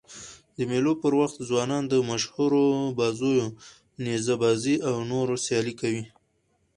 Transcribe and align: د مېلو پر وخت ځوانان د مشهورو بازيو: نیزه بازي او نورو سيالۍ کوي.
د 0.55 0.57
مېلو 0.69 0.93
پر 1.01 1.13
وخت 1.21 1.37
ځوانان 1.49 1.83
د 1.87 1.93
مشهورو 2.09 2.63
بازيو: 2.99 3.45
نیزه 4.03 4.35
بازي 4.43 4.75
او 4.89 4.95
نورو 5.11 5.35
سيالۍ 5.45 5.73
کوي. 5.81 6.03